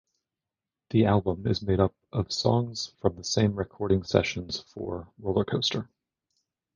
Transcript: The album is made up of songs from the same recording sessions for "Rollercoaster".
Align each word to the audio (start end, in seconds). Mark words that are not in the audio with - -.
The 0.89 1.05
album 1.05 1.45
is 1.45 1.61
made 1.61 1.79
up 1.79 1.93
of 2.11 2.33
songs 2.33 2.87
from 3.01 3.17
the 3.17 3.23
same 3.23 3.55
recording 3.55 4.01
sessions 4.01 4.61
for 4.73 5.07
"Rollercoaster". 5.21 5.89